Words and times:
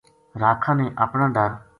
راکھاں 0.41 0.75
نے 0.79 0.87
اپنا 1.03 1.25
ڈر 1.35 1.49